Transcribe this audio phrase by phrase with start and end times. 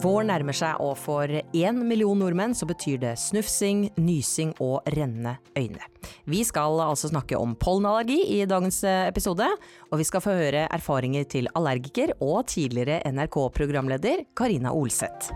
[0.00, 5.34] Vår nærmer seg, og for én million nordmenn så betyr det snufsing, nysing og rennende
[5.58, 5.84] øyne.
[6.24, 9.44] Vi skal altså snakke om pollenallergi i dagens eh, episode,
[9.90, 15.34] og vi skal få høre erfaringer til allergiker og tidligere NRK-programleder Karina Olseth.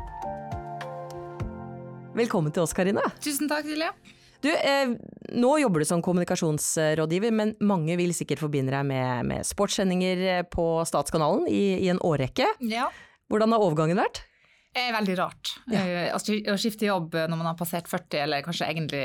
[2.17, 3.05] Velkommen til oss, Karina.
[3.21, 3.93] Tusen takk, Silje.
[4.41, 4.97] Du, eh,
[5.37, 10.71] nå jobber du som kommunikasjonsrådgiver, men mange vil sikkert forbinde deg med, med sportssendinger på
[10.89, 12.55] Statskanalen i, i en årrekke.
[12.65, 12.89] Ja.
[13.29, 14.25] Hvordan har overgangen vært?
[14.75, 15.53] Er veldig rart.
[15.71, 15.81] Ja.
[15.85, 19.05] Eh, Å skifte jobb når man har passert 40, eller kanskje egentlig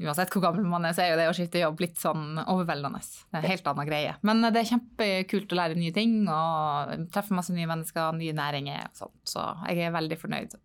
[0.00, 3.02] uansett hvor gammel man er, så er jo det å skifte jobb litt sånn overveldende.
[3.02, 4.14] Det er en helt annen greie.
[4.24, 8.86] Men det er kjempekult å lære nye ting og treffe masse nye mennesker, nye næringer
[8.86, 9.18] og sånt.
[9.28, 10.56] Så jeg er veldig fornøyd.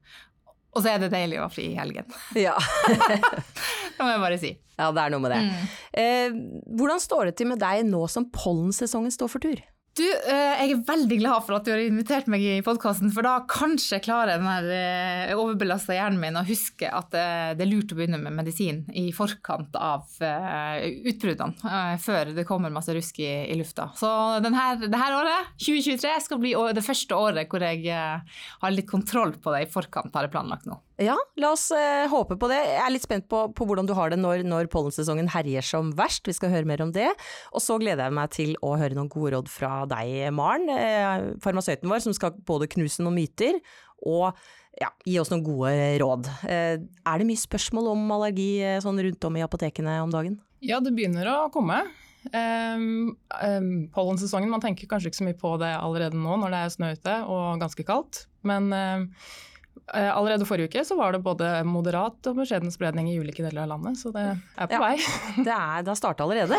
[0.76, 2.08] Og så er det deilig å ha fri i helgen.
[2.46, 2.56] Ja.
[3.96, 4.50] Det må jeg bare si.
[4.76, 5.38] ja, det er noe med det.
[5.40, 5.68] Mm.
[6.02, 6.34] Eh,
[6.76, 9.62] hvordan står det til med deg nå som pollensesongen står for tur?
[9.96, 13.24] Du, eh, jeg er veldig glad for at du har invitert meg i podkasten, for
[13.24, 17.94] da kanskje klarer den eh, overbelasta hjernen min å huske at eh, det er lurt
[17.94, 23.56] å begynne med medisin i forkant av utbruddene, før det kommer masse rusk i, i
[23.56, 23.88] lufta.
[23.96, 24.10] Så
[24.44, 29.38] denne, det her året, 2023, skal bli det første året hvor jeg har litt kontroll
[29.40, 30.82] på det i forkant, har jeg planlagt nå.
[31.02, 32.62] Ja, la oss eh, håpe på det.
[32.64, 35.90] Jeg er litt spent på, på hvordan du har det når, når pollensesongen herjer som
[35.98, 36.24] verst.
[36.30, 37.10] Vi skal høre mer om det.
[37.52, 41.34] Og så gleder jeg meg til å høre noen gode råd fra deg, Maren, eh,
[41.44, 43.60] farmasøyten vår, som skal både knuse noen myter
[44.06, 44.32] og
[44.80, 46.30] ja, gi oss noen gode råd.
[46.48, 50.40] Eh, er det mye spørsmål om allergi eh, sånn rundt om i apotekene om dagen?
[50.64, 51.84] Ja, det begynner å komme.
[52.26, 56.62] Um, um, pollensesongen, man tenker kanskje ikke så mye på det allerede nå når det
[56.62, 58.24] er snø ute og ganske kaldt.
[58.48, 59.06] Men um,
[59.94, 63.74] allerede forrige uke så var det både moderat og beskjeden spredning i ulike deler av
[63.76, 64.82] landet, så det er på Ja.
[64.82, 64.96] vei.
[65.46, 66.58] Det, er, det har starta allerede.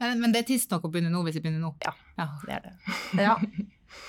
[0.00, 1.72] Men, men det er tidsnok å begynne nå hvis vi begynner nå.
[1.86, 1.94] Ja.
[2.20, 2.26] Ja.
[2.44, 2.74] Det er det.
[3.28, 3.36] Ja.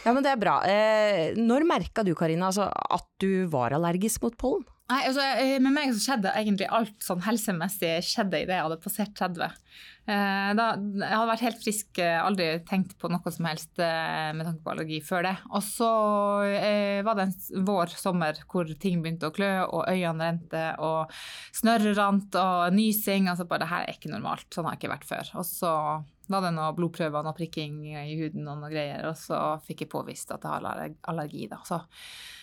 [0.04, 0.58] ja, men det er bra.
[0.68, 4.66] Eh, når merka du, Karina, altså, at du var allergisk mot pollen?
[4.88, 8.80] Nei, altså, eh, Med meg så skjedde egentlig alt sånn helsemessig skjedde idet jeg hadde
[8.84, 9.58] passert 30.
[10.08, 14.46] Eh, da, jeg hadde vært helt frisk, eh, aldri tenkt på noe som helst med
[14.48, 15.34] tanke på allergi før det.
[15.52, 15.90] Og så
[16.48, 21.12] eh, var det en vår, sommer, hvor ting begynte å klø, og øynene rente, og
[21.60, 23.28] snørret rant, og nysing.
[23.28, 25.34] Altså bare det her er ikke normalt, sånn har jeg ikke vært før.
[25.42, 25.74] Og så
[26.30, 29.92] var det noen blodprøver, noe prikking i huden og noe greier, og så fikk jeg
[29.94, 31.48] påvist at jeg har allergi.
[31.52, 31.62] da.
[31.68, 31.82] Så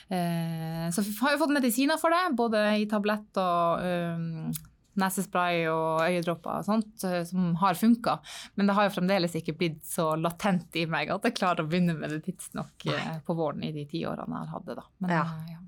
[0.09, 4.51] Eh, så har jeg fått medisiner for det, både i tablett og um,
[5.01, 8.19] nesespray og øyedråper og sånt, eh, som har funka.
[8.55, 11.71] Men det har jo fremdeles ikke blitt så latent i meg at jeg klarer å
[11.71, 14.77] begynne med det tidsnok eh, på våren i de ti årene jeg hadde.
[14.83, 14.85] da.
[15.01, 15.23] Men, Ja.
[15.25, 15.63] eh, ja.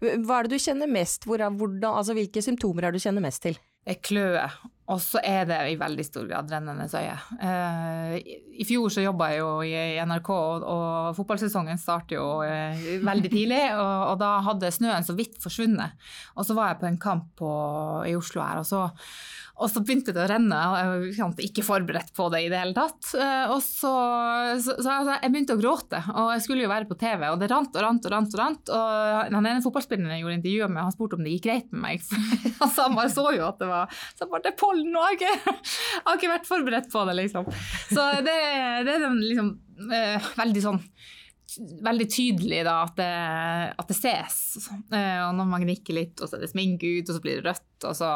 [0.00, 1.26] Hva er det du kjenner mest?
[1.28, 3.58] Hvor, hvordan, altså, hvilke symptomer er det du kjenner mest til?
[3.88, 4.52] Jeg klør,
[4.92, 7.14] og så er det i veldig stor grad rennende øye.
[7.40, 9.72] Eh, i- fjor så jobba jeg jo i
[10.04, 10.66] NRK, og,
[11.16, 13.62] fotballsesongen starter jo eh, veldig tidlig.
[14.10, 15.96] Og da hadde snøen så vidt forsvunnet.
[16.36, 17.50] Og så var jeg på en kamp på,
[18.10, 18.82] i Oslo her, og så,
[19.60, 20.56] og så begynte det å renne.
[20.56, 23.10] og Jeg var ikke- ikke forberedt på det i det hele tatt.
[23.14, 23.92] Eh, og så,
[24.64, 27.38] så, så altså, jeg begynte å gråte, og jeg skulle jo være på TV, og
[27.42, 28.34] det rant og rant og rant.
[28.34, 31.46] Og rant, og den ene fotballspilleren jeg gjorde intervjuet med, han spurte om det gikk
[31.50, 32.00] greit med meg.
[32.64, 35.20] altså, han bare så jo at det var så bare, det er pollen, og jeg
[35.20, 35.54] har ikke,
[35.94, 37.50] jeg har ikke vært forberedt på det, liksom.
[37.92, 38.36] Så det,
[38.88, 39.54] det er den liksom
[39.92, 40.82] eh, veldig sånn
[41.82, 44.36] veldig tydelig da, at, det, at det ses.
[44.70, 47.40] Eh, og når man gnikker litt, og så er det sminke ut, og så blir
[47.40, 48.10] det rødt, og så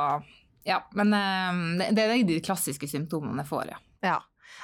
[0.68, 0.80] Ja.
[0.96, 3.80] Men eh, det, det er de klassiske symptomene jeg får, ja.
[4.04, 4.18] Ja.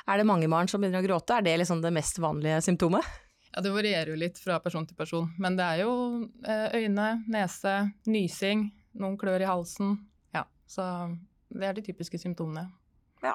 [0.08, 1.36] Er det mange barn som begynner å gråte?
[1.38, 3.06] Er det liksom det mest vanlige symptomet?
[3.50, 5.92] Ja, Det varierer jo litt fra person til person, men det er jo
[6.46, 7.72] eh, øyne, nese,
[8.06, 8.68] nysing,
[9.00, 9.96] noen klør i halsen.
[10.36, 10.84] Ja, så
[11.50, 12.68] det er de typiske symptomene.
[13.24, 13.34] Ja,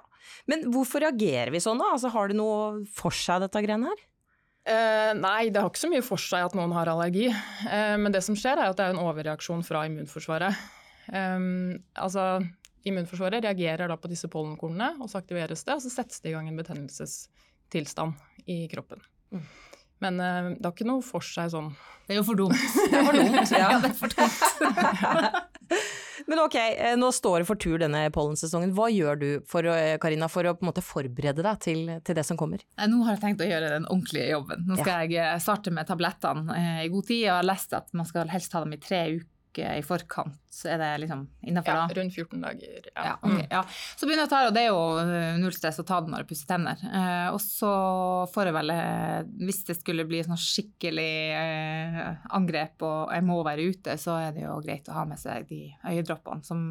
[0.50, 1.92] Men hvorfor reagerer vi sånn da?
[1.94, 4.06] Altså, har det noe for seg dette greiene her?
[4.66, 7.28] Eh, nei, det har ikke så mye for seg at noen har allergi.
[7.30, 10.64] Eh, men det som skjer, er at det er en overreaksjon fra immunforsvaret.
[11.12, 11.38] Eh,
[12.02, 12.24] altså,
[12.86, 16.36] immunforsvaret reagerer da på disse pollenkornene, og så aktiveres det, og så settes det i
[16.36, 18.14] gang en betennelsestilstand
[18.52, 19.02] i kroppen.
[19.34, 19.46] Mm.
[20.04, 21.70] Men uh, det har ikke noe for seg sånn
[22.06, 22.60] Det er jo for dumt.
[22.92, 23.70] Det er for dumt, ja.
[23.72, 25.44] ja, det er for dumt.
[26.26, 28.72] Men ok, eh, nå står det for tur denne pollensesongen.
[28.74, 31.92] Hva gjør du for, å, eh, Karina, for å på en måte forberede deg til,
[32.08, 32.64] til det som kommer?
[32.82, 34.66] Nå har jeg tenkt å gjøre den ordentlige jobben.
[34.66, 37.22] Nå skal jeg eh, starte med tablettene i god tid.
[37.28, 40.36] Jeg har lest at man skal helst ta dem i tre uker uke i forkant,
[40.52, 41.96] så er det liksom innafor Ja, da?
[41.98, 42.90] rundt 14 dager.
[42.96, 43.04] Ja.
[43.06, 43.62] Ja, okay, ja.
[43.96, 46.00] Så begynner jeg å ta det, og det er jo eh, null stress å ta
[46.04, 46.80] det når jeg pusser tenner.
[46.86, 47.72] Eh, og så
[48.34, 52.00] får jeg vel, eh, hvis det skulle bli sånn skikkelig eh,
[52.36, 55.48] angrep og jeg må være ute, så er det jo greit å ha med seg
[55.50, 56.63] de øyedroppene som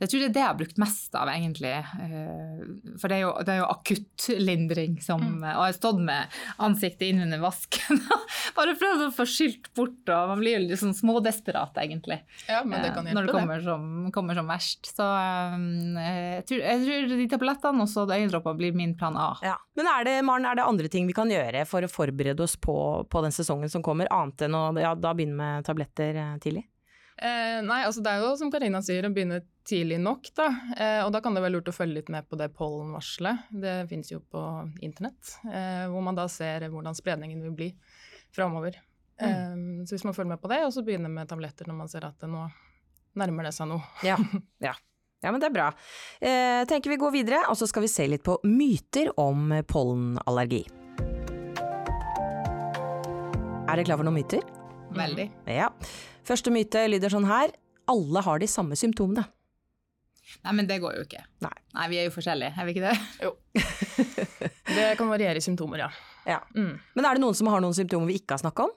[0.00, 1.74] Jeg tror det er det jeg har brukt mest av, egentlig.
[2.04, 2.64] Eh,
[3.00, 5.40] for det er jo, det er jo akuttlindring som Mm.
[5.44, 8.00] Og jeg har stått med ansiktet innunder vasken.
[8.56, 12.18] Bare prøvd å få skylt bort, og man blir jo litt sånn smådesperat, egentlig.
[12.48, 13.36] Ja, men det Eh, kan hjelpe, det det.
[13.36, 14.90] kommer som, kommer som verst.
[14.96, 15.06] Så
[15.54, 19.30] um, jeg, tror, jeg tror de tablettene og så øyedråper blir min plan A.
[19.44, 19.56] Ja.
[19.78, 22.56] Men er det, Maren, er det andre ting vi kan gjøre for å forberede oss
[22.56, 22.76] på,
[23.10, 26.66] på den sesongen som kommer, annet enn å ja, da begynne med tabletter eh, tidlig?
[27.16, 30.48] Eh, nei, altså det er jo som Karina sier, å begynne tidlig nok, da.
[30.74, 33.46] Eh, og da kan det være lurt å følge litt med på det pollenvarselet.
[33.62, 34.42] Det fins jo på
[34.82, 37.70] internett, eh, hvor man da ser hvordan spredningen vil bli
[38.34, 38.80] framover.
[39.20, 41.90] Eh, så hvis man følger med på det, og så begynner med tabletter når man
[41.90, 42.46] ser at det nå
[43.20, 43.84] nærmer det seg noe.
[44.06, 44.16] Ja,
[44.66, 44.74] ja.
[45.22, 45.68] ja men det er bra.
[46.20, 50.64] Eh, tenker vi går videre, og så skal vi se litt på myter om pollenallergi.
[53.64, 54.42] Er dere klar for noen myter?
[54.94, 55.30] Veldig.
[55.50, 55.70] Ja.
[56.24, 57.54] Første myte lyder sånn her.
[57.90, 59.24] Alle har de samme symptomene.
[60.44, 61.22] Nei, men det går jo ikke.
[61.44, 61.56] Nei.
[61.90, 62.94] vi er jo forskjellige, er vi ikke det?
[63.24, 63.34] Jo.
[64.74, 65.90] Det kan variere i symptomer, ja.
[66.26, 66.38] Ja.
[66.56, 66.78] Mm.
[66.96, 68.72] Men er det noen som har noen symptomer vi ikke har snakka om?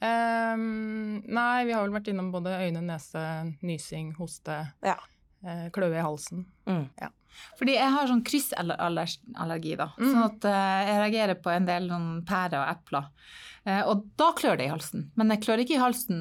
[0.00, 3.22] Ehm, nei, vi har vel vært innom både øyne, nese,
[3.62, 4.96] nysing, hoste, Ja.
[5.44, 6.46] uh, kløe i halsen.
[6.66, 6.86] Mm.
[7.58, 9.90] Fordi jeg har sånn kryssallergi, da.
[10.00, 10.08] Mm.
[10.08, 13.10] Sånn at uh, jeg reagerer på en del sånn pærer og epler.
[13.66, 15.10] Uh, og da klør det i halsen.
[15.20, 16.20] Men jeg klør ikke i halsen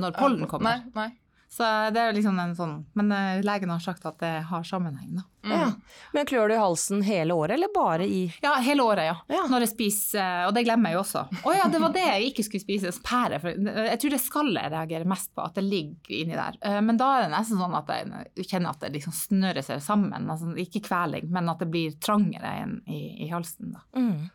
[0.00, 0.82] når pollen kommer.
[0.88, 1.10] Nei, nei.
[1.52, 5.18] Så det er liksom en sånn Men eh, legen har sagt at det har sammenheng,
[5.18, 5.24] da.
[5.44, 5.52] Mm.
[5.52, 5.66] Ja.
[6.14, 9.16] Men klør du i halsen hele året, eller bare i Ja, hele året, ja.
[9.28, 9.42] Ja.
[9.50, 11.24] Når jeg spiser, eh, og det glemmer jeg jo også.
[11.44, 13.40] Å ja, det var det jeg ikke skulle spise, pære.
[13.42, 16.56] For jeg tror det er skallet jeg reagerer mest på, at det ligger inni der.
[16.62, 19.82] Eh, Men da er det nesten sånn at jeg kjenner at det liksom snører seg
[19.84, 20.30] sammen.
[20.32, 23.74] Altså, ikke kveling, men at det blir trangere enn i, i halsen.
[23.76, 23.84] Da.
[23.98, 24.30] mm.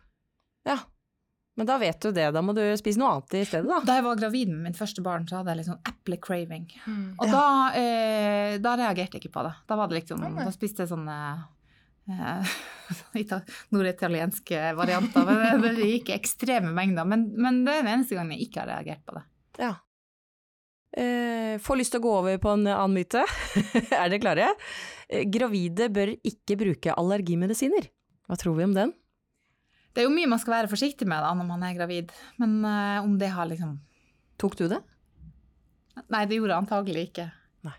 [0.68, 0.78] Ja.
[1.58, 3.80] Men da vet du det, da må du spise noe annet i stedet, da.
[3.82, 6.66] da jeg var gravid med mitt første barn, så hadde jeg litt sånn eple-craving.
[6.86, 7.00] Mm.
[7.18, 7.32] Og Ja.
[7.34, 7.46] da,
[7.80, 9.54] eh, da reagerte jeg ikke på det.
[9.66, 10.44] Da var det liksom, nei.
[10.46, 11.16] da spiste jeg sånne
[12.14, 12.54] eh,
[13.74, 15.26] norditalienske varianter.
[15.26, 17.04] Men det, det gikk ekstreme mengder.
[17.10, 19.24] Men, men det er den eneste gangen jeg ikke har reagert på det.
[19.66, 19.74] Ja.
[20.98, 23.26] Eh, får lyst til å gå over på en annen myte.
[23.98, 24.52] er dere klare?
[25.10, 27.90] Eh, gravide bør ikke bruke allergimedisiner.
[28.28, 28.94] Hva tror vi om den?
[29.98, 32.60] Det er jo mye man skal være forsiktig med da når man er gravid, men
[32.62, 33.80] uh, om det har liksom
[34.38, 34.78] Tok du det?
[36.14, 37.24] Nei, det gjorde jeg antagelig ikke.
[37.66, 37.72] Nei.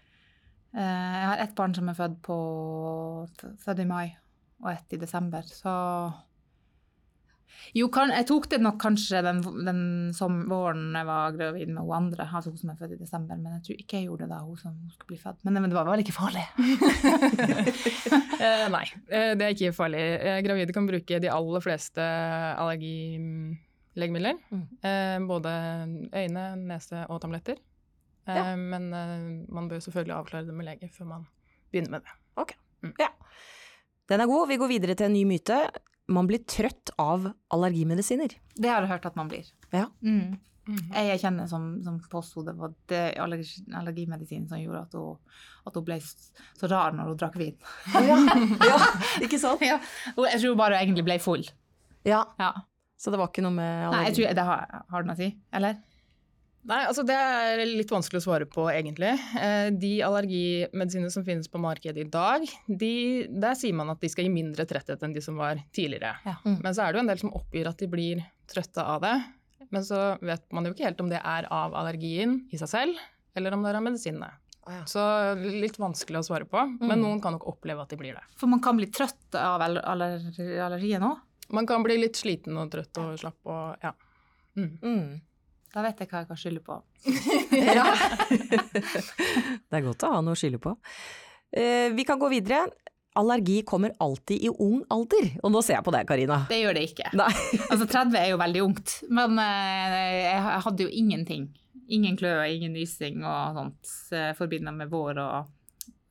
[0.76, 2.40] Uh, jeg har ett barn som er født, på,
[3.64, 4.10] født i mai,
[4.60, 5.72] og ett i desember, så
[7.76, 9.82] Jo, kan, jeg tok det nok kanskje den, den
[10.16, 13.38] som våren jeg var gravid med hun andre, altså hun som er født i desember,
[13.38, 15.44] men jeg tror ikke jeg gjorde det da hun som skulle bli født.
[15.46, 16.46] Men, men det var vel ikke farlig?
[18.40, 20.00] Eh, nei, eh, det er ikke farlig.
[20.00, 22.00] Eh, gravide kan bruke de aller fleste
[22.64, 24.38] allergilegemidler.
[24.48, 24.62] Mm.
[24.80, 25.52] Eh, både
[26.16, 27.60] øyne, nese og tabletter.
[27.60, 28.56] Eh, Ja.
[28.56, 31.28] Men eh, man bør selvfølgelig avklare det med lege før man
[31.72, 32.16] begynner med det.
[34.10, 34.48] Den er god.
[34.48, 35.58] Vi går videre til en ny myte.
[36.10, 38.34] Man blir trøtt av allergimedisiner.
[38.56, 39.46] Det har jeg hørt at man blir.
[39.76, 39.86] Ja.
[40.02, 40.38] Mm.
[40.94, 45.16] Jeg kjenner som, som påsto det var det allergi, allergimedisin som gjorde at hun,
[45.66, 47.56] at hun ble så rar når hun drakk vin.
[47.96, 48.18] ja,
[49.26, 49.64] ikke sant?
[49.66, 49.80] Ja,
[50.30, 51.46] jeg tror bare hun egentlig ble full.
[52.06, 52.52] Ja, Ja.
[53.00, 55.22] så det var ikke noe med Nei, jeg tror det har, har det noe å
[55.24, 55.80] si, eller?
[56.68, 59.14] Nei, altså det er litt vanskelig å svare på, egentlig.
[59.40, 62.92] Eh, De allergimedisinene som finnes på markedet i dag, de,
[63.32, 66.18] der sier man at de skal gi mindre tretthet enn de som var tidligere.
[66.28, 66.36] Ja.
[66.44, 66.58] Mm.
[66.62, 69.16] Men så er det jo en del som oppgir at de blir trøtte av det.
[69.72, 73.02] Men så vet man jo ikke helt om det er av allergien i seg selv,
[73.38, 74.30] eller om det er av medisinene.
[74.70, 74.84] Ja.
[74.86, 75.02] Så
[75.40, 77.02] litt vanskelig å svare på, men Mm.
[77.06, 78.22] noen kan nok oppleve at de blir det.
[78.38, 80.20] For man kan bli trøtt av aller, aller,
[80.62, 81.18] allergien òg.
[81.50, 83.94] Man kan bli litt sliten og trøtt og slapp og ja.
[84.58, 85.22] Mm.
[85.74, 86.80] Da vet jeg hva jeg kan skylde på.
[87.80, 87.86] Ja.
[88.70, 90.74] det er godt å ha noe å skylde på.
[91.52, 92.66] Eh, vi kan gå videre.
[93.20, 95.32] Allergi kommer alltid i ung alder.
[95.44, 96.44] Og nå ser jeg på deg, Karina.
[96.50, 97.10] Det gjør det ikke.
[97.20, 97.30] Nei.
[97.68, 101.48] Altså 30 er jo veldig ungt, men eh, jeg hadde jo ingenting.
[101.90, 105.50] Ingen kløe, ingen nysing og sånt eh, forbindet med vår og,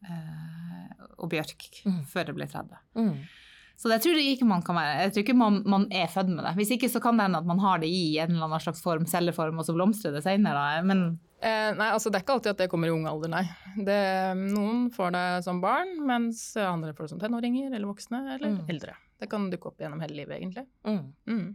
[0.04, 2.00] eh, og bjørk Mm.
[2.10, 2.80] før jeg ble 30.
[2.98, 3.14] Mm.
[3.78, 5.04] Så det tror jeg ikke man kan være.
[5.04, 6.54] Jeg tror ikke man, man er født med det.
[6.58, 8.82] Hvis ikke så kan det hende at man har det i en eller annen slags
[8.82, 10.82] form, celleform, og så blomstrer det senere.
[10.84, 11.08] Men
[11.38, 13.44] Eh, nei, altså det er ikke alltid at det kommer i ung alder, nei.
[13.86, 13.98] Det,
[14.50, 18.64] noen får det som barn, mens andre får det som tenåringer eller voksne eller Mm.
[18.68, 18.96] eldre.
[19.20, 20.64] Det kan dukke opp gjennom hele livet, egentlig.
[20.84, 21.12] Mm.
[21.30, 21.54] Mm.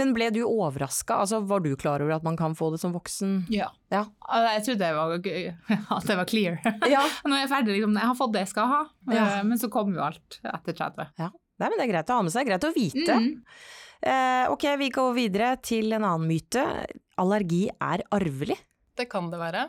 [0.00, 1.18] Men ble du overraska?
[1.26, 3.44] Altså, var du klar over at man kan få det som voksen?
[3.52, 3.68] Ja.
[3.92, 4.06] Ja.
[4.32, 5.56] Jeg trodde det var, gøy-
[5.98, 6.58] at det var clear.
[6.88, 7.04] Ja.
[7.28, 8.00] Nå er jeg ferdig, liksom.
[8.00, 8.80] Jeg har fått det jeg skal ha.
[9.12, 9.26] Ja.
[9.26, 11.10] Eh, Men så kom jo alt etter 30.
[11.58, 13.18] Nei, men det er greit å ha med seg, greit å vite.
[13.18, 13.28] Mm.
[13.98, 16.64] Eh, ok, vi går videre til en annen myte.
[17.18, 18.58] Allergi er arvelig.
[18.98, 19.66] Det kan det være.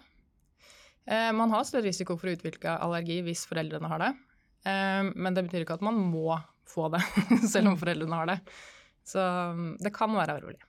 [1.10, 4.14] Eh, man har større risiko for å utvikle allergi hvis foreldrene har det.
[4.70, 6.38] Eh, men det betyr ikke at man må
[6.70, 7.02] få det,
[7.54, 8.40] selv om foreldrene har det.
[9.10, 10.62] Så mm, det kan være arvelig.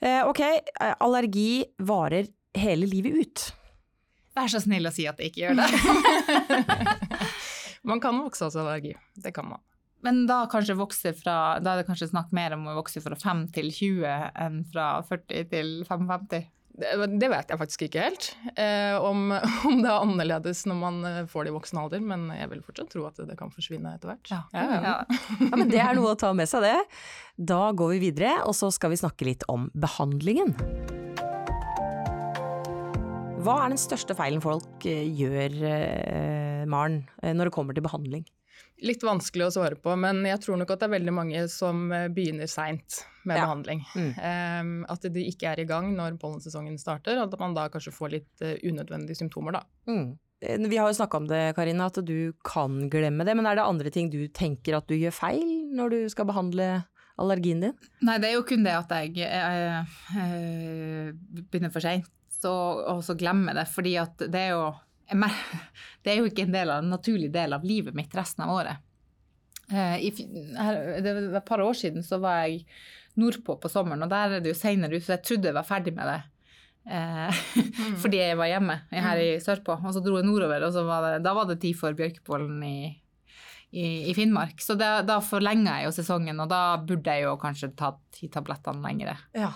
[0.00, 3.42] Eh, ok, eh, allergi varer hele livet ut.
[4.34, 5.66] Vær så snill å si at det ikke gjør det.
[7.86, 8.94] Man kan vokse av seg allergi.
[9.16, 9.62] Det kan man.
[10.04, 13.18] Men da kanskje vokse fra Da er det kanskje snakk mer om å vokse fra
[13.20, 16.48] 5 til 20 enn fra 40 til 55?
[16.80, 18.28] Det, det vet jeg faktisk ikke helt.
[18.54, 19.34] Eh, om,
[19.68, 22.62] om det er annerledes når man eh, får det i voksen alder, men jeg vil
[22.64, 24.32] fortsatt tro at det kan forsvinne etter hvert.
[24.32, 24.40] Ja.
[24.54, 24.94] Ja, ja.
[24.94, 26.78] Ja, men det er noe å ta med seg, det.
[27.36, 30.56] Da går vi videre, og så skal vi snakke litt om behandlingen.
[33.40, 37.84] Hva er den største feilen folk eh, gjør, eh, Maren, eh, når det kommer til
[37.86, 38.26] behandling?
[38.84, 41.86] Litt vanskelig å svare på, men jeg tror nok at det er veldig mange som
[42.12, 43.46] begynner seint med Ja.
[43.46, 43.80] behandling.
[43.96, 44.10] Mm.
[44.18, 47.94] Eh, at de ikke er i gang når pollensesongen starter, og at man da kanskje
[47.96, 49.64] får litt unødvendige symptomer, da.
[49.88, 50.18] Mm.
[50.40, 53.36] Vi har jo snakka om det, Karina, at du kan glemme det.
[53.36, 55.44] Men er det andre ting du tenker at du gjør feil
[55.76, 56.84] når du skal behandle
[57.20, 57.74] allergien din?
[58.00, 61.14] Nei, det er jo kun det at jeg jeg, jeg
[61.50, 62.08] begynner for seint
[62.48, 63.66] og så glemmer det.
[63.68, 64.70] Fordi det er jo
[66.04, 68.54] Det er jo ikke en, del av, en naturlig del av livet mitt resten av
[68.54, 68.86] året.
[69.70, 70.10] Eh, i,
[70.58, 72.64] her, det var et par år siden så var jeg
[73.20, 75.66] nordpå på sommeren, og der er det jo seinere ut, så jeg trodde jeg var
[75.66, 76.20] ferdig med det.
[76.90, 77.42] Eh,
[78.02, 81.06] fordi jeg var hjemme her i sørpå, og så dro jeg nordover, og så var
[81.06, 82.78] det, da var det tid for bjørkepollen i,
[83.70, 84.62] i, i Finnmark.
[84.64, 88.30] Så det, da forlenga jeg jo sesongen, og da burde jeg jo kanskje tatt de
[88.32, 89.18] tablettene lengre.
[89.36, 89.52] Ja.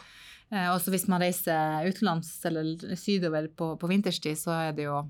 [0.53, 5.03] Eh, og hvis man reiser utenlands eller sydover på, på vinterstid, så er det jo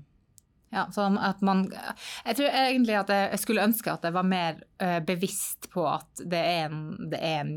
[0.73, 4.57] ja, sånn at man Jeg tror egentlig at jeg, skulle ønske at jeg var mer
[4.81, 7.53] eh, bevisst på at det er, en, det, er en,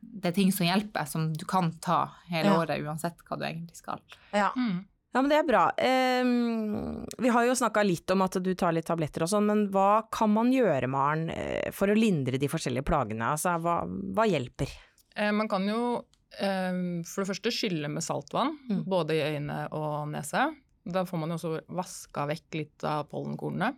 [0.00, 2.58] det er ting som hjelper, som du kan ta hele Ja.
[2.60, 4.02] året uansett hva du egentlig skal.
[4.34, 4.50] Ja.
[4.56, 4.84] Mm.
[5.14, 5.62] Ja, men det er bra.
[5.80, 9.62] Um, vi har jo snakka litt om at du tar litt tabletter og sånn, men
[9.72, 13.32] hva kan man gjøre, Maren, eh, for å lindre de forskjellige plagene?
[13.32, 14.74] Altså, hva, hva hjelper?
[15.16, 16.04] Eh, man kan jo
[16.38, 18.84] for det første skylle med saltvann, Mm.
[18.84, 20.54] både i øyne og nese.
[20.86, 23.74] Da får man jo også vaska vekk litt av pollenkornene.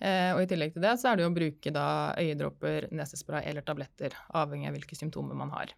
[0.00, 3.44] Eh, og i tillegg til det så er det jo å bruke da øyedråper, nesespray
[3.46, 5.72] eller tabletter, avhengig av hvilke symptomer man har.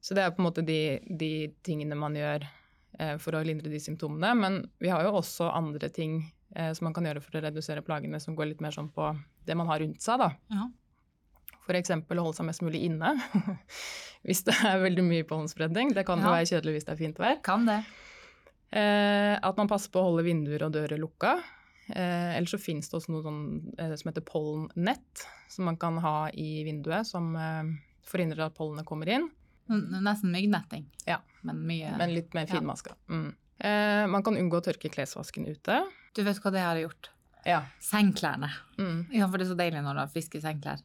[0.00, 2.44] Så det er på en måte de, de tingene man gjør
[2.98, 4.32] eh, for å lindre de symptomene.
[4.38, 7.82] Men vi har jo også andre ting eh, som man kan gjøre for å redusere
[7.86, 9.10] plagene, som går litt mer sånn på
[9.46, 10.30] det man har rundt seg, da.
[10.50, 10.68] Ja.
[11.66, 11.90] F.eks.
[11.90, 13.12] å holde seg mest mulig inne.
[14.26, 15.92] hvis det er veldig mye pollenspredning.
[15.94, 16.36] Det kan jo Ja.
[16.38, 17.40] være kjedelig hvis det er fint vær.
[17.42, 17.80] Kan det.
[18.72, 21.36] Eh, at man passer på å holde vinduer og dører lukka.
[21.92, 23.40] Eh, Eller så finnes det også noe sånn,
[23.78, 27.72] eh, som heter pollennett, som man kan ha i vinduet, som eh,
[28.06, 29.30] forhindrer at pollenet kommer inn,
[29.72, 31.20] Nesten myggnetting, Ja.
[31.46, 32.58] men mye men litt mer Ja.
[32.60, 33.34] Mm.
[33.60, 35.86] Eh, man kan unngå å tørke klesvasken ute.
[36.14, 37.08] Du vet hva det har gjort?
[37.46, 37.62] Ja.
[37.80, 38.50] Sengklærne.
[38.76, 39.06] Mm.
[39.14, 40.82] Ja, for det er så deilig når du har friske sengklær.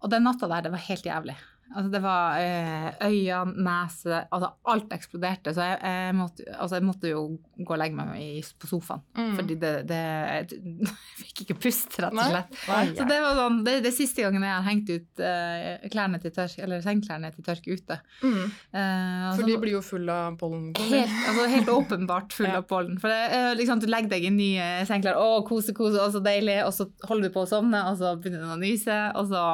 [0.00, 1.36] Og den natta der, det var helt jævlig.
[1.68, 5.52] Altså, det var eh, øyne, nese Altså, alt eksploderte.
[5.52, 7.22] Så jeg, jeg, måtte, altså, jeg måtte jo
[7.58, 8.28] gå og legge meg i,
[8.60, 9.02] på sofaen.
[9.18, 9.34] Mm.
[9.36, 10.62] Fordi det, det Jeg
[11.20, 12.56] fikk ikke puste, rett og slett.
[12.70, 12.80] Nei.
[12.96, 16.32] Så det var sånn, det, det siste gangen jeg har hengt ut eh, klærne til
[16.38, 18.00] tørk, eller sengeklærne til tørk ute.
[18.24, 18.38] Mm.
[18.38, 20.70] Eh, For altså, de blir jo fulle av pollen.
[20.78, 22.62] Helt, altså helt åpenbart full Ja.
[22.62, 22.96] av pollen.
[23.02, 26.62] For det, liksom, du legger deg i nye sengeklær, å, kose, kose, og så deilig,
[26.64, 29.44] og så holder du på å sovne, og så begynner du å nyse, og så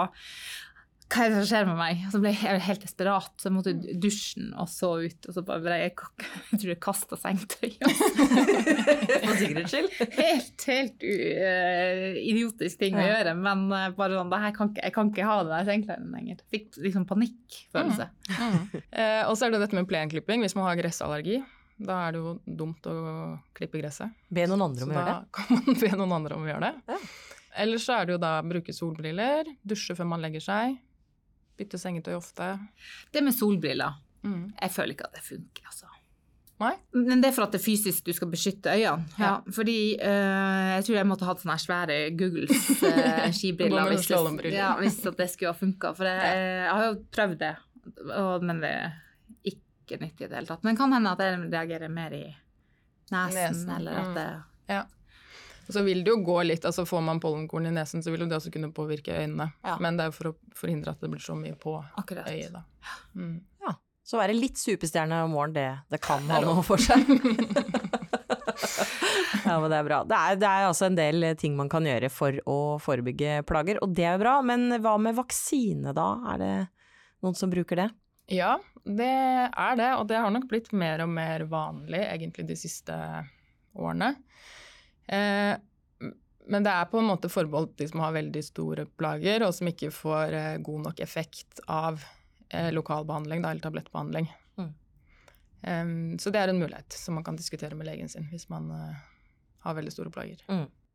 [1.14, 2.00] Hva er det som skjer med meg?
[2.09, 5.37] Og så ble jeg helt desperat, så jeg måtte i dusjen og så ut, og
[5.37, 5.92] så bare ble jeg,
[6.50, 7.75] jeg tror jeg kasta sengetøy.
[9.25, 9.90] For sikkerhets skyld.
[10.16, 14.83] Helt, helt uh, idiotisk ting å gjøre, men eh, bare sånn, det her kan ikke,
[14.88, 16.40] jeg kan ikke ha det der sengeklærne lenger.
[16.54, 18.09] Fikk liksom panikkfølelse.
[18.35, 18.56] Mm.
[18.83, 20.42] Eh, og så er det dette med plenklipping.
[20.42, 21.38] Hvis man har gressallergi,
[21.85, 22.97] da er det jo dumt å
[23.54, 24.14] klippe gresset.
[24.35, 25.14] Be noen andre Så om å gjøre det.
[25.14, 26.75] da kan man be noen andre om å gjøre det.
[26.90, 26.99] Ja.
[27.64, 30.75] Ellers så er det jo da bruke solbriller, dusje før man legger seg,
[31.58, 32.54] bytte sengetøy ofte.
[33.12, 34.54] Det med solbriller, Mm.
[34.56, 35.87] jeg føler ikke at det funker, altså.
[36.62, 36.70] Nei?
[36.94, 39.04] Men det er for at det er fysisk du skal beskytte øynene.
[39.18, 39.25] Ja.
[39.26, 39.32] Ja.
[39.52, 44.70] Fordi eh, jeg tror jeg måtte hatt sånne svære Googles uh, skibriller hvis, det, ja,
[44.78, 45.92] hvis det skulle ha funka.
[45.99, 47.52] For jeg, jeg har jo prøvd det,
[48.06, 48.96] og, men det er
[49.50, 50.64] ikke nyttig i det hele tatt.
[50.64, 52.25] Men det kan hende at jeg reagerer mer i
[53.12, 54.92] nesen, Nesen, eller at mm.
[55.68, 58.28] Så vil det jo gå litt, altså Får man pollenkorn i nesen, så vil jo
[58.28, 59.49] det også kunne påvirke øynene.
[59.64, 59.78] Ja.
[59.80, 62.28] Men det er jo for å forhindre at det blir så mye på Akkurat.
[62.28, 62.52] øyet.
[62.52, 62.64] da.
[63.16, 63.40] Mm.
[64.04, 67.00] Så være litt superstjerne om morgenen, det, det kan ha noe for seg.
[69.47, 70.02] ja, men det er bra.
[70.04, 73.80] Det er, det er altså en del ting man kan gjøre for å forebygge plager,
[73.80, 74.37] og det er bra.
[74.44, 76.09] Men hva med vaksine da?
[76.35, 76.52] Er det
[77.25, 77.88] noen som bruker det?
[78.33, 79.09] Ja, det
[79.49, 82.92] er det, og det har nok blitt mer og mer vanlig egentlig de siste
[83.73, 84.12] årene.
[85.06, 85.56] Eh,
[86.46, 89.70] men det er på en måte forbeholdt de som har veldig store plager, og som
[89.70, 92.04] ikke får eh, god nok effekt av
[92.50, 94.28] eh, lokalbehandling da, eller tablettbehandling.
[94.61, 94.73] Mm.
[95.64, 98.68] Um, så det er en mulighet som man kan diskutere med legen sin hvis man
[98.75, 99.04] eh,
[99.64, 100.44] har veldig store plager.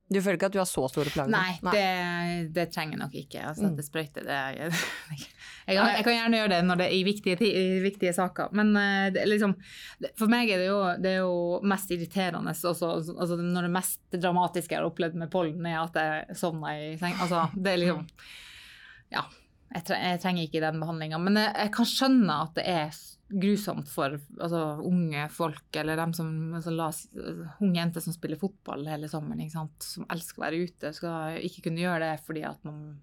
[0.10, 1.30] Du føler ikke at du har så store plager?
[1.30, 3.44] Nei, det, det trenger jeg nok ikke.
[3.52, 3.70] Altså, Mm.
[3.70, 6.96] at det sprøyter, det er jeg, kan, jeg kan gjerne gjøre det når det er
[6.98, 9.54] i viktige, i viktige saker, men eh, det, liksom,
[10.18, 14.02] for meg er det jo, det er jo mest irriterende også, altså, Når det mest
[14.18, 17.14] dramatiske jeg har opplevd med pollen, er at jeg sovna i seng.
[17.22, 18.08] Altså, det er liksom
[19.14, 19.24] Ja.
[19.70, 21.18] Jeg, trenger ikke den behandlinga.
[21.22, 22.96] Men jeg, jeg kan skjønne at det er
[23.30, 26.88] grusomt for altså, unge folk, eller dem som altså, la,
[27.62, 31.84] unge jenter som spiller fotball hele sommeren, som elsker å være ute, skal ikke kunne
[31.84, 32.98] gjøre det fordi at man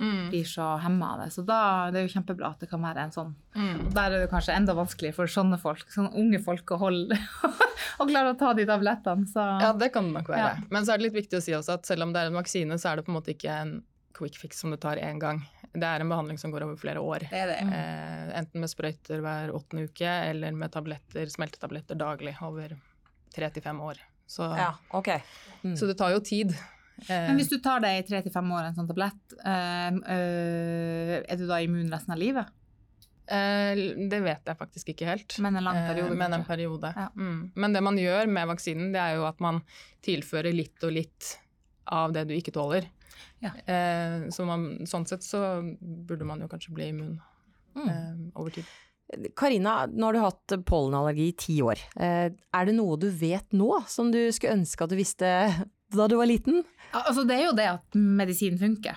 [0.00, 0.30] Mm.
[0.30, 1.26] blir så hemma av det.
[1.34, 3.82] Så da det er jo kjempebra at det kan være en sånn Mm.
[3.86, 7.18] og Der er det kanskje enda vanskeligere for sånne folk, sånne unge folk, å holde
[8.00, 9.28] og klare å ta de tablettene.
[9.28, 10.38] Så Ja, det kan det nok være.
[10.38, 10.56] Ja.
[10.70, 12.38] Men så er det litt viktig å si også at selv om det er en
[12.40, 13.82] vaksine, så er det på en måte ikke en
[14.16, 15.44] quick fix som du tar én gang.
[15.72, 17.26] Det er en behandling som går over flere år.
[17.30, 17.58] det er det.
[17.62, 22.74] Eh, enten med sprøyter hver åttende uke, eller med tabletter, smeltetabletter daglig over
[23.34, 24.00] tre til fem år.
[24.26, 25.20] Så, Ja, okay.
[25.62, 25.76] Mm.
[25.76, 26.50] så det tar jo tid.
[27.08, 29.90] Eh, Men hvis du tar deg i tre til fem år, en sånn tablett, eh,
[30.14, 32.46] eh, er du da immun resten av livet?
[33.30, 33.78] eh,
[34.10, 35.38] det vet jeg faktisk ikke helt.
[35.38, 36.92] Men en lang periode, men en periode.
[36.96, 37.08] Ja.
[37.16, 37.52] Mm.
[37.54, 39.62] Men det man gjør med vaksinen, det er jo at man
[40.02, 41.36] tilfører litt og litt
[41.86, 42.88] av det du ikke tåler.
[43.42, 43.50] Ja.
[43.66, 45.40] Eh, så man, sånn sett så
[45.80, 47.18] burde man jo kanskje bli immun
[47.76, 47.88] Mm.
[47.88, 48.64] eh, over tid.
[49.38, 51.78] Karina, nå har du hatt pollenallergi i ti år.
[51.98, 55.30] Eh, Er det noe du vet nå som du skulle ønske at du visste
[55.94, 56.64] da du var liten?
[56.92, 58.96] Altså, det er jo det at medisin funker,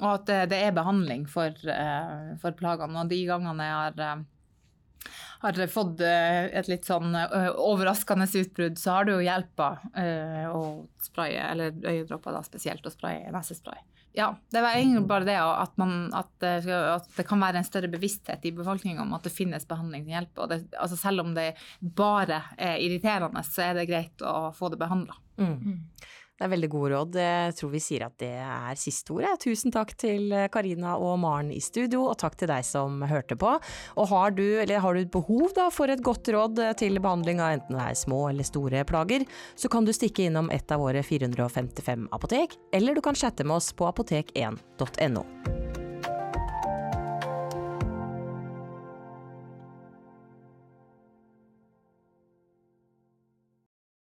[0.00, 2.98] og at det, det er behandling for, eh, for plagene.
[3.02, 4.24] Og de gangene jeg har, eh,
[5.40, 10.48] har fått eh, et litt sånn eh, overraskende utbrudd, så har det jo hjelpa eh,
[10.50, 10.62] å
[11.02, 13.80] spraye, eller øyedråper da spesielt, å spraye nesespray.
[14.18, 17.66] Ja, det var egentlig bare det at, man, at, det, at det kan være en
[17.66, 20.42] større bevissthet i befolkninga om at det finnes behandling som hjelper.
[20.42, 24.72] Og det, altså selv om det bare er irriterende, så er det greit å få
[24.72, 25.14] det behandla.
[25.38, 25.84] Mm.
[26.38, 27.18] Det er veldig gode råd.
[27.18, 29.34] Jeg tror vi sier at det er siste ordet.
[29.42, 33.56] Tusen takk til Karina og Maren i studio, og takk til deg som hørte på.
[33.98, 37.78] Og har du, har du behov da for et godt råd til behandling av enten
[37.78, 39.26] det er små eller store plager,
[39.58, 43.58] så kan du stikke innom et av våre 455 apotek, eller du kan chatte med
[43.58, 45.67] oss på apotek1.no.